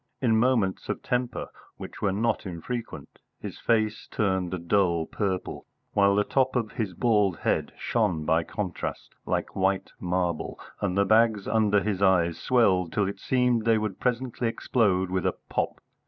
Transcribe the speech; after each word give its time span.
In 0.19 0.35
moments 0.35 0.89
of 0.89 1.03
temper, 1.03 1.49
which 1.77 2.01
were 2.01 2.11
not 2.11 2.47
infrequent, 2.47 3.19
his 3.39 3.59
face 3.59 4.07
turned 4.09 4.51
a 4.51 4.57
dull 4.57 5.05
purple, 5.05 5.67
while 5.93 6.15
the 6.15 6.23
top 6.23 6.55
of 6.55 6.71
his 6.71 6.95
bald 6.95 7.37
head 7.37 7.71
shone 7.77 8.25
by 8.25 8.41
contrast 8.41 9.13
like 9.27 9.55
white 9.55 9.91
marble, 9.99 10.59
and 10.81 10.97
the 10.97 11.05
bags 11.05 11.47
under 11.47 11.83
his 11.83 12.01
eyes 12.01 12.39
swelled 12.39 12.91
till 12.91 13.07
it 13.07 13.19
seemed 13.19 13.63
they 13.63 13.77
would 13.77 13.99
presently 13.99 14.47
explode 14.47 15.11
with 15.11 15.23
a 15.23 15.35
pop. 15.49 15.79